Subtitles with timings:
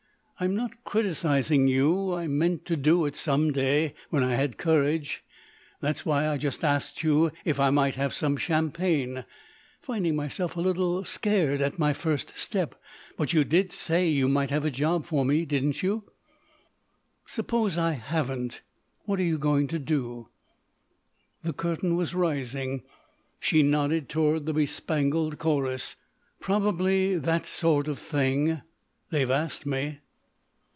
[0.43, 2.15] "I'm not criticising you.
[2.15, 5.23] I meant to do it some day—when I had courage.
[5.81, 11.03] That's why I just asked you if I might have some champagne—finding myself a little
[11.03, 12.73] scared at my first step....
[13.17, 15.45] But you did say you might have a job for me.
[15.45, 16.05] Didn't you?"
[17.27, 18.61] "Suppose I haven't.
[19.05, 20.29] What are you going to do?"
[21.43, 22.81] The curtain was rising.
[23.39, 25.97] She nodded toward the bespangled chorus.
[26.39, 28.63] "Probably that sort of thing.
[29.11, 29.99] They've asked me."